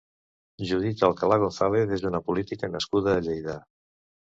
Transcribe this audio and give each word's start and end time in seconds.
Judith 0.69 1.03
Alcalà 1.09 1.39
Gonzàlez 1.45 1.95
és 2.01 2.09
una 2.13 2.25
política 2.33 2.75
nascuda 2.77 3.19
a 3.19 3.25
Lleida. 3.31 3.65